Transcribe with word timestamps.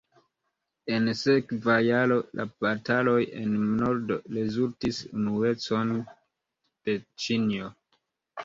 En 0.93 1.09
sekva 1.17 1.75
jaro, 1.87 2.17
la 2.39 2.45
bataloj 2.65 3.19
en 3.41 3.53
nordo 3.83 4.19
rezultis 4.39 5.03
unuecon 5.21 5.93
de 6.89 6.97
Ĉinio. 7.27 7.71